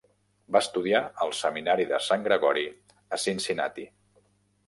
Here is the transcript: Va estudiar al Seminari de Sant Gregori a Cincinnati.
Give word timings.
Va 0.55 0.61
estudiar 0.65 1.01
al 1.25 1.33
Seminari 1.39 1.85
de 1.91 1.99
Sant 2.07 2.25
Gregori 2.29 2.65
a 3.17 3.19
Cincinnati. 3.27 3.87